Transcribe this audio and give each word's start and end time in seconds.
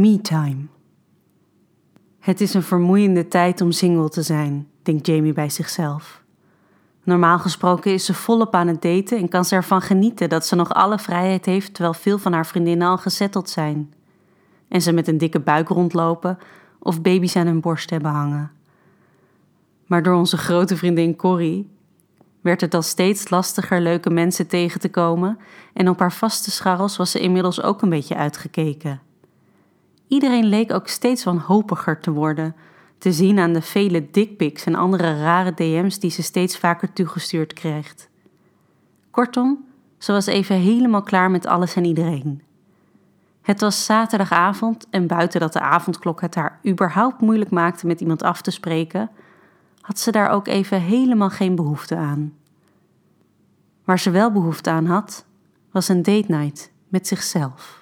Me-time. 0.00 0.66
Het 2.18 2.40
is 2.40 2.54
een 2.54 2.62
vermoeiende 2.62 3.28
tijd 3.28 3.60
om 3.60 3.70
single 3.70 4.08
te 4.08 4.22
zijn, 4.22 4.68
denkt 4.82 5.06
Jamie 5.06 5.32
bij 5.32 5.50
zichzelf. 5.50 6.22
Normaal 7.02 7.38
gesproken 7.38 7.92
is 7.92 8.04
ze 8.04 8.14
volop 8.14 8.54
aan 8.54 8.66
het 8.66 8.82
daten 8.82 9.18
en 9.18 9.28
kan 9.28 9.44
ze 9.44 9.54
ervan 9.54 9.80
genieten 9.80 10.28
dat 10.28 10.46
ze 10.46 10.54
nog 10.56 10.74
alle 10.74 10.98
vrijheid 10.98 11.46
heeft 11.46 11.74
terwijl 11.74 11.94
veel 11.94 12.18
van 12.18 12.32
haar 12.32 12.46
vriendinnen 12.46 12.88
al 12.88 12.98
gezetteld 12.98 13.50
zijn. 13.50 13.92
En 14.68 14.82
ze 14.82 14.92
met 14.92 15.08
een 15.08 15.18
dikke 15.18 15.40
buik 15.40 15.68
rondlopen 15.68 16.38
of 16.78 17.02
baby's 17.02 17.36
aan 17.36 17.46
hun 17.46 17.60
borst 17.60 17.90
hebben 17.90 18.10
hangen. 18.10 18.50
Maar 19.86 20.02
door 20.02 20.14
onze 20.14 20.36
grote 20.36 20.76
vriendin 20.76 21.16
Corrie 21.16 21.70
werd 22.40 22.60
het 22.60 22.74
al 22.74 22.82
steeds 22.82 23.30
lastiger 23.30 23.80
leuke 23.80 24.10
mensen 24.10 24.46
tegen 24.46 24.80
te 24.80 24.90
komen 24.90 25.38
en 25.72 25.88
op 25.88 25.98
haar 25.98 26.12
vaste 26.12 26.50
scharrels 26.50 26.96
was 26.96 27.10
ze 27.10 27.20
inmiddels 27.20 27.62
ook 27.62 27.82
een 27.82 27.90
beetje 27.90 28.16
uitgekeken. 28.16 29.08
Iedereen 30.10 30.44
leek 30.44 30.72
ook 30.72 30.88
steeds 30.88 31.24
wanhopiger 31.24 32.00
te 32.00 32.10
worden, 32.10 32.56
te 32.98 33.12
zien 33.12 33.38
aan 33.38 33.52
de 33.52 33.62
vele 33.62 34.10
dickpics 34.10 34.64
en 34.64 34.74
andere 34.74 35.20
rare 35.20 35.54
DM's 35.54 35.98
die 35.98 36.10
ze 36.10 36.22
steeds 36.22 36.58
vaker 36.58 36.92
toegestuurd 36.92 37.52
krijgt. 37.52 38.08
Kortom, 39.10 39.64
ze 39.98 40.12
was 40.12 40.26
even 40.26 40.56
helemaal 40.56 41.02
klaar 41.02 41.30
met 41.30 41.46
alles 41.46 41.74
en 41.74 41.84
iedereen. 41.84 42.42
Het 43.42 43.60
was 43.60 43.84
zaterdagavond 43.84 44.86
en 44.90 45.06
buiten 45.06 45.40
dat 45.40 45.52
de 45.52 45.60
avondklok 45.60 46.20
het 46.20 46.34
haar 46.34 46.60
überhaupt 46.66 47.20
moeilijk 47.20 47.50
maakte 47.50 47.86
met 47.86 48.00
iemand 48.00 48.22
af 48.22 48.42
te 48.42 48.50
spreken, 48.50 49.10
had 49.80 49.98
ze 49.98 50.10
daar 50.10 50.30
ook 50.30 50.46
even 50.46 50.80
helemaal 50.80 51.30
geen 51.30 51.54
behoefte 51.54 51.96
aan. 51.96 52.32
Waar 53.84 53.98
ze 53.98 54.10
wel 54.10 54.32
behoefte 54.32 54.70
aan 54.70 54.86
had, 54.86 55.24
was 55.70 55.88
een 55.88 56.02
date 56.02 56.32
night 56.32 56.70
met 56.88 57.06
zichzelf. 57.06 57.79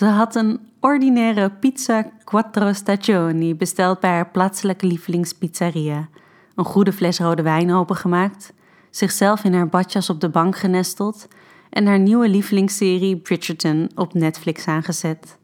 Ze 0.00 0.06
had 0.06 0.34
een 0.34 0.60
ordinaire 0.78 1.50
pizza 1.50 2.10
quattro 2.24 2.72
stagioni 2.72 3.54
besteld 3.54 4.00
bij 4.00 4.10
haar 4.10 4.30
plaatselijke 4.30 4.86
lievelingspizzeria, 4.86 6.08
een 6.54 6.64
goede 6.64 6.92
fles 6.92 7.18
rode 7.18 7.42
wijn 7.42 7.72
opengemaakt, 7.72 8.52
zichzelf 8.90 9.44
in 9.44 9.54
haar 9.54 9.68
badjas 9.68 10.10
op 10.10 10.20
de 10.20 10.28
bank 10.28 10.56
genesteld 10.56 11.28
en 11.70 11.86
haar 11.86 11.98
nieuwe 11.98 12.28
lievelingsserie 12.28 13.16
Bridgerton 13.16 13.90
op 13.94 14.14
Netflix 14.14 14.66
aangezet. 14.66 15.38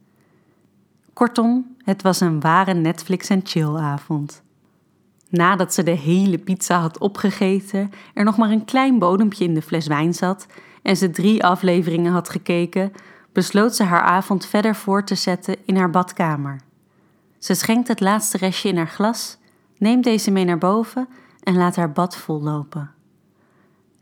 Kortom, 1.13 1.77
het 1.85 2.03
was 2.03 2.21
een 2.21 2.41
ware 2.41 2.75
Netflix 2.75 3.29
en 3.29 3.41
chill 3.45 3.77
avond. 3.77 4.43
Nadat 5.29 5.75
ze 5.75 5.83
de 5.83 5.91
hele 5.91 6.39
pizza 6.39 6.81
had 6.81 6.99
opgegeten, 6.99 7.91
er 8.15 8.25
nog 8.25 8.37
maar 8.37 8.51
een 8.51 8.65
klein 8.65 8.99
bodempje 8.99 9.45
in 9.45 9.55
de 9.55 9.63
fles 9.63 9.87
wijn 9.87 10.15
zat 10.15 10.47
en 10.83 10.97
ze 10.97 11.11
drie 11.11 11.45
afleveringen 11.45 12.13
had 12.13 12.29
gekeken, 12.29 12.93
besloot 13.37 13.77
ze 13.77 13.83
haar 13.85 14.01
avond 14.01 14.47
verder 14.47 14.75
voor 14.75 15.05
te 15.05 15.15
zetten 15.15 15.57
in 15.65 15.77
haar 15.77 15.91
badkamer. 15.91 16.61
Ze 17.39 17.55
schenkt 17.55 17.89
het 17.89 18.01
laatste 18.01 18.37
restje 18.37 18.69
in 18.69 18.77
haar 18.77 18.89
glas, 18.89 19.39
neemt 19.79 20.05
deze 20.05 20.31
mee 20.31 20.45
naar 20.45 20.59
boven 20.59 21.09
en 21.43 21.57
laat 21.57 21.77
haar 21.77 21.93
bad 21.93 22.17
vollopen. 22.17 22.91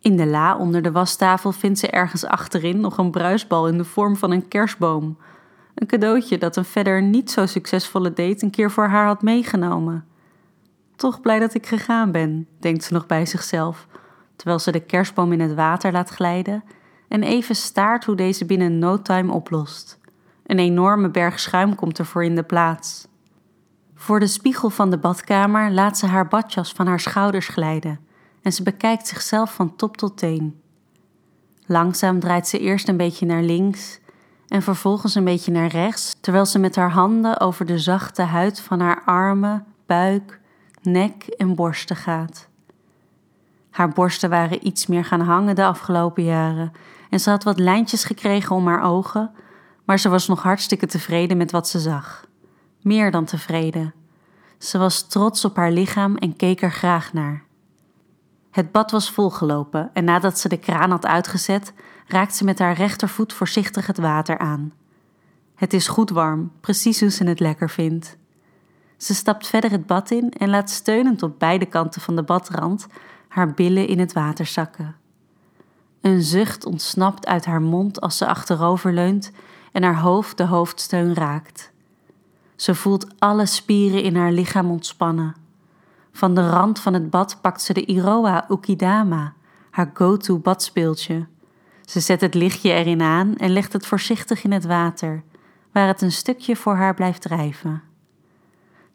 In 0.00 0.16
de 0.16 0.26
la 0.26 0.56
onder 0.56 0.82
de 0.82 0.92
wastafel 0.92 1.52
vindt 1.52 1.78
ze 1.78 1.90
ergens 1.90 2.24
achterin 2.24 2.80
nog 2.80 2.98
een 2.98 3.10
bruisbal 3.10 3.68
in 3.68 3.78
de 3.78 3.84
vorm 3.84 4.16
van 4.16 4.30
een 4.30 4.48
kerstboom. 4.48 5.18
Een 5.74 5.86
cadeautje 5.86 6.38
dat 6.38 6.56
een 6.56 6.64
verder 6.64 7.02
niet 7.02 7.30
zo 7.30 7.46
succesvolle 7.46 8.12
date 8.12 8.44
een 8.44 8.50
keer 8.50 8.70
voor 8.70 8.86
haar 8.86 9.06
had 9.06 9.22
meegenomen. 9.22 10.04
Toch 10.96 11.20
blij 11.20 11.38
dat 11.38 11.54
ik 11.54 11.66
gegaan 11.66 12.12
ben, 12.12 12.48
denkt 12.58 12.84
ze 12.84 12.92
nog 12.92 13.06
bij 13.06 13.26
zichzelf, 13.26 13.86
terwijl 14.36 14.58
ze 14.58 14.72
de 14.72 14.80
kerstboom 14.80 15.32
in 15.32 15.40
het 15.40 15.54
water 15.54 15.92
laat 15.92 16.10
glijden 16.10 16.64
en 17.08 17.22
even 17.22 17.54
staart 17.54 18.04
hoe 18.04 18.16
deze 18.16 18.44
binnen 18.44 18.78
no 18.78 19.02
time 19.02 19.32
oplost. 19.32 19.98
Een 20.46 20.58
enorme 20.58 21.10
berg 21.10 21.40
schuim 21.40 21.74
komt 21.74 21.98
ervoor 21.98 22.24
in 22.24 22.34
de 22.34 22.42
plaats. 22.42 23.06
Voor 23.94 24.20
de 24.20 24.26
spiegel 24.26 24.70
van 24.70 24.90
de 24.90 24.98
badkamer 24.98 25.70
laat 25.72 25.98
ze 25.98 26.06
haar 26.06 26.28
badjas 26.28 26.72
van 26.72 26.86
haar 26.86 27.00
schouders 27.00 27.48
glijden 27.48 28.00
en 28.42 28.52
ze 28.52 28.62
bekijkt 28.62 29.06
zichzelf 29.06 29.54
van 29.54 29.76
top 29.76 29.96
tot 29.96 30.16
teen. 30.16 30.60
Langzaam 31.66 32.20
draait 32.20 32.48
ze 32.48 32.58
eerst 32.58 32.88
een 32.88 32.96
beetje 32.96 33.26
naar 33.26 33.42
links 33.42 34.00
en 34.48 34.62
vervolgens 34.62 35.14
een 35.14 35.24
beetje 35.24 35.52
naar 35.52 35.68
rechts, 35.68 36.16
terwijl 36.20 36.46
ze 36.46 36.58
met 36.58 36.76
haar 36.76 36.90
handen 36.90 37.40
over 37.40 37.66
de 37.66 37.78
zachte 37.78 38.22
huid 38.22 38.60
van 38.60 38.80
haar 38.80 39.02
armen, 39.04 39.66
buik, 39.86 40.40
nek 40.82 41.24
en 41.26 41.54
borsten 41.54 41.96
gaat. 41.96 42.48
Haar 43.74 43.88
borsten 43.88 44.30
waren 44.30 44.66
iets 44.66 44.86
meer 44.86 45.04
gaan 45.04 45.20
hangen 45.20 45.54
de 45.54 45.64
afgelopen 45.64 46.24
jaren 46.24 46.72
en 47.10 47.20
ze 47.20 47.30
had 47.30 47.44
wat 47.44 47.58
lijntjes 47.58 48.04
gekregen 48.04 48.56
om 48.56 48.66
haar 48.66 48.82
ogen, 48.82 49.30
maar 49.84 49.98
ze 49.98 50.08
was 50.08 50.28
nog 50.28 50.42
hartstikke 50.42 50.86
tevreden 50.86 51.36
met 51.36 51.50
wat 51.50 51.68
ze 51.68 51.78
zag. 51.78 52.26
Meer 52.82 53.10
dan 53.10 53.24
tevreden. 53.24 53.94
Ze 54.58 54.78
was 54.78 55.08
trots 55.08 55.44
op 55.44 55.56
haar 55.56 55.70
lichaam 55.70 56.16
en 56.16 56.36
keek 56.36 56.62
er 56.62 56.70
graag 56.70 57.12
naar. 57.12 57.44
Het 58.50 58.72
bad 58.72 58.90
was 58.90 59.10
volgelopen 59.10 59.90
en 59.92 60.04
nadat 60.04 60.38
ze 60.38 60.48
de 60.48 60.58
kraan 60.58 60.90
had 60.90 61.06
uitgezet, 61.06 61.72
raakte 62.06 62.36
ze 62.36 62.44
met 62.44 62.58
haar 62.58 62.74
rechtervoet 62.74 63.32
voorzichtig 63.32 63.86
het 63.86 63.98
water 63.98 64.38
aan. 64.38 64.72
Het 65.54 65.72
is 65.72 65.88
goed 65.88 66.10
warm, 66.10 66.52
precies 66.60 67.00
hoe 67.00 67.10
ze 67.10 67.24
het 67.24 67.40
lekker 67.40 67.70
vindt. 67.70 68.16
Ze 68.96 69.14
stapt 69.14 69.46
verder 69.46 69.70
het 69.70 69.86
bad 69.86 70.10
in 70.10 70.30
en 70.30 70.48
laat 70.48 70.70
steunend 70.70 71.22
op 71.22 71.38
beide 71.38 71.66
kanten 71.66 72.00
van 72.00 72.16
de 72.16 72.22
badrand 72.22 72.86
haar 73.34 73.52
billen 73.52 73.86
in 73.86 73.98
het 73.98 74.12
water 74.12 74.46
zakken. 74.46 74.96
Een 76.00 76.22
zucht 76.22 76.66
ontsnapt 76.66 77.26
uit 77.26 77.44
haar 77.44 77.62
mond 77.62 78.00
als 78.00 78.16
ze 78.16 78.26
achteroverleunt 78.26 79.32
en 79.72 79.82
haar 79.82 79.98
hoofd 79.98 80.36
de 80.36 80.44
hoofdsteun 80.44 81.14
raakt. 81.14 81.72
Ze 82.56 82.74
voelt 82.74 83.06
alle 83.18 83.46
spieren 83.46 84.02
in 84.02 84.16
haar 84.16 84.32
lichaam 84.32 84.70
ontspannen. 84.70 85.34
Van 86.12 86.34
de 86.34 86.50
rand 86.50 86.80
van 86.80 86.94
het 86.94 87.10
bad 87.10 87.38
pakt 87.40 87.62
ze 87.62 87.72
de 87.72 87.84
Iroha 87.84 88.46
Ukidama, 88.50 89.32
haar 89.70 89.90
go-to 89.94 90.38
badspeeltje. 90.38 91.26
Ze 91.84 92.00
zet 92.00 92.20
het 92.20 92.34
lichtje 92.34 92.72
erin 92.72 93.02
aan 93.02 93.36
en 93.36 93.50
legt 93.50 93.72
het 93.72 93.86
voorzichtig 93.86 94.44
in 94.44 94.52
het 94.52 94.64
water, 94.64 95.22
waar 95.72 95.86
het 95.86 96.02
een 96.02 96.12
stukje 96.12 96.56
voor 96.56 96.74
haar 96.74 96.94
blijft 96.94 97.22
drijven. 97.22 97.82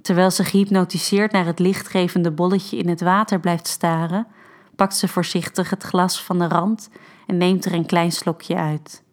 Terwijl 0.10 0.32
ze 0.32 0.44
gehypnotiseerd 0.44 1.32
naar 1.32 1.46
het 1.46 1.60
lichtgevende 1.60 2.32
bolletje 2.32 2.78
in 2.78 2.90
het 2.90 3.02
water 3.02 3.40
blijft 3.40 3.68
staren, 3.68 4.28
pakt 4.76 4.96
ze 4.96 5.08
voorzichtig 5.08 5.70
het 5.70 5.84
glas 5.84 6.24
van 6.24 6.40
de 6.40 6.48
rand 6.48 6.90
en 7.28 7.38
neemt 7.38 7.66
er 7.66 7.74
een 7.74 7.86
klein 7.86 8.12
slokje 8.12 8.56
uit. 8.56 9.04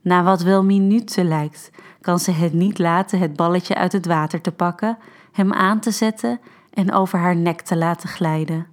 Na 0.00 0.22
wat 0.22 0.42
wel 0.42 0.64
minuten 0.64 1.28
lijkt, 1.28 1.70
kan 2.00 2.18
ze 2.18 2.30
het 2.30 2.52
niet 2.52 2.78
laten 2.78 3.18
het 3.18 3.36
balletje 3.36 3.74
uit 3.74 3.92
het 3.92 4.06
water 4.06 4.40
te 4.40 4.52
pakken, 4.52 4.98
hem 5.32 5.52
aan 5.52 5.80
te 5.80 5.90
zetten 5.90 6.40
en 6.70 6.92
over 6.92 7.18
haar 7.18 7.36
nek 7.36 7.60
te 7.60 7.76
laten 7.76 8.08
glijden. 8.08 8.66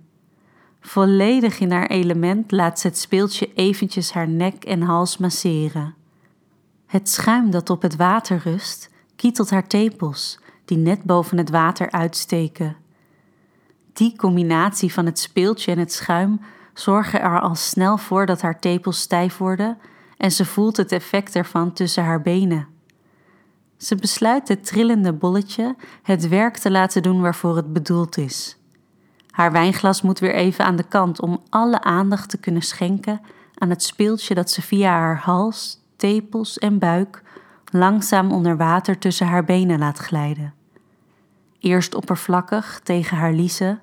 Volledig 0.82 1.60
in 1.60 1.72
haar 1.72 1.88
element 1.88 2.52
laat 2.52 2.80
ze 2.80 2.88
het 2.88 2.98
speeltje 2.98 3.54
eventjes 3.54 4.12
haar 4.12 4.30
nek 4.30 4.64
en 4.64 4.82
hals 4.82 5.18
masseren. 5.18 5.96
Het 6.86 7.10
schuim 7.10 7.52
dat 7.52 7.70
op 7.70 7.82
het 7.82 7.96
water 7.96 8.42
rust, 8.44 8.90
kietelt 9.16 9.50
haar 9.50 9.68
tepels, 9.68 10.42
die 10.66 10.78
net 10.78 11.03
boven 11.03 11.38
het 11.38 11.50
water 11.50 11.91
uitsteken. 11.91 12.75
Die 13.94 14.16
combinatie 14.18 14.94
van 14.94 15.06
het 15.06 15.19
speeltje 15.19 15.72
en 15.72 15.79
het 15.79 15.94
schuim 15.94 16.41
zorgen 16.74 17.22
er 17.22 17.41
al 17.41 17.56
snel 17.56 17.97
voor 17.97 18.25
dat 18.25 18.41
haar 18.41 18.59
tepels 18.59 19.00
stijf 19.00 19.38
worden 19.38 19.78
en 20.18 20.31
ze 20.31 20.46
voelt 20.46 20.78
het 20.78 20.91
effect 20.91 21.35
ervan 21.35 21.74
tussen 21.74 22.03
haar 22.03 22.22
benen. 22.22 22.68
Ze 23.78 23.96
besluit 23.96 24.47
het 24.47 24.66
trillende 24.66 25.13
bolletje 25.13 25.75
het 26.03 26.28
werk 26.28 26.57
te 26.57 26.72
laten 26.72 27.01
doen 27.01 27.22
waarvoor 27.22 27.56
het 27.56 27.74
bedoeld 27.74 28.18
is. 28.18 28.57
Haar 29.30 29.51
wijnglas 29.51 30.01
moet 30.01 30.19
weer 30.19 30.34
even 30.34 30.66
aan 30.66 30.75
de 30.75 30.88
kant 30.88 31.22
om 31.22 31.41
alle 31.50 31.81
aandacht 31.81 32.30
te 32.30 32.38
kunnen 32.38 32.62
schenken 32.62 33.22
aan 33.56 33.69
het 33.69 33.84
speeltje 33.84 34.35
dat 34.35 34.51
ze 34.51 34.62
via 34.62 34.90
haar 34.90 35.18
hals, 35.18 35.80
tepels 35.95 36.57
en 36.57 36.80
buik 36.80 37.24
langzaam 37.74 38.31
onder 38.31 38.58
water 38.58 38.98
tussen 38.98 39.28
haar 39.28 39.44
benen 39.44 39.80
laat 39.80 39.98
glijden. 39.98 40.54
Eerst 41.60 41.96
oppervlakkig 41.96 42.80
tegen 42.84 43.18
haar 43.18 43.34
liezen, 43.34 43.80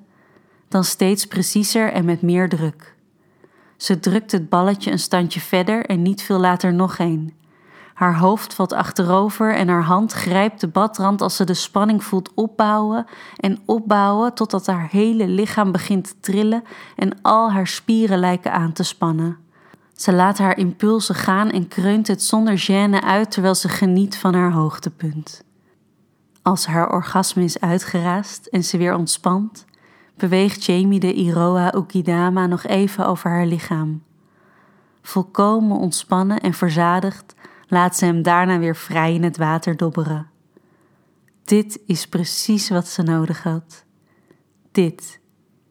dan 0.69 0.85
steeds 0.85 1.27
preciezer 1.27 1.93
en 1.93 2.05
met 2.05 2.23
meer 2.23 2.49
druk. 2.49 2.95
Ze 3.77 4.01
drukt 4.01 4.33
het 4.33 4.49
balletje 4.49 4.91
een 4.91 4.99
standje 4.99 5.41
verder 5.41 5.87
en 5.87 6.03
niet 6.03 6.23
veel 6.23 6.39
later 6.39 6.73
nog 6.75 6.99
een. 6.99 7.35
Haar 7.95 8.19
hoofd 8.19 8.55
valt 8.55 8.73
achterover 8.73 9.55
en 9.55 9.69
haar 9.69 9.83
hand 9.83 10.13
grijpt 10.13 10.61
de 10.61 10.69
badrand 10.69 11.21
als 11.23 11.37
ze 11.37 11.45
de 11.45 11.55
spanning 11.55 12.05
voelt 12.05 12.35
opbouwen 12.35 13.07
en 13.37 13.59
opbouwen 13.65 14.35
totdat 14.35 14.67
haar 14.67 14.89
hele 14.91 15.29
lichaam 15.29 15.73
begint 15.73 16.05
te 16.05 16.15
trillen 16.21 16.65
en 16.97 17.23
al 17.23 17.53
haar 17.53 17.67
spieren 17.67 18.19
lijken 18.19 18.53
aan 18.53 18.73
te 18.73 18.83
spannen. 18.83 19.39
Ze 20.01 20.13
laat 20.13 20.39
haar 20.39 20.59
impulsen 20.59 21.15
gaan 21.15 21.51
en 21.51 21.69
kreunt 21.69 22.07
het 22.07 22.23
zonder 22.23 22.59
gêne 22.59 23.01
uit 23.01 23.31
terwijl 23.31 23.55
ze 23.55 23.69
geniet 23.69 24.17
van 24.17 24.35
haar 24.35 24.53
hoogtepunt. 24.53 25.45
Als 26.43 26.67
haar 26.67 26.93
orgasme 26.93 27.45
is 27.45 27.61
uitgeraasd 27.61 28.47
en 28.47 28.65
ze 28.65 28.77
weer 28.77 28.95
ontspant, 28.95 29.65
beweegt 30.17 30.65
Jamie 30.65 31.01
de 31.01 31.13
Iroha 31.13 31.75
Ukidama 31.75 32.47
nog 32.47 32.65
even 32.65 33.07
over 33.07 33.31
haar 33.31 33.47
lichaam. 33.47 34.03
Volkomen 35.03 35.77
ontspannen 35.77 36.41
en 36.41 36.55
verzadigd 36.55 37.35
laat 37.67 37.97
ze 37.97 38.05
hem 38.05 38.23
daarna 38.23 38.59
weer 38.59 38.77
vrij 38.77 39.15
in 39.15 39.23
het 39.23 39.37
water 39.37 39.77
dobberen. 39.77 40.31
Dit 41.45 41.81
is 41.87 42.07
precies 42.07 42.69
wat 42.69 42.89
ze 42.89 43.03
nodig 43.03 43.43
had. 43.43 43.85
Dit 44.73 45.21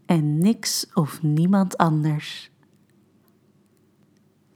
en 0.06 0.38
niks 0.38 0.88
of 0.94 1.22
niemand 1.22 1.78
anders. 1.78 2.52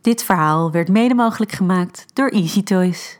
Dit 0.04 0.24
verhaal 0.24 0.72
werd 0.72 0.90
mede 0.90 1.14
mogelijk 1.14 1.52
gemaakt 1.52 2.06
door 2.14 2.30
Easy 2.30 2.64
Toys. 2.64 3.20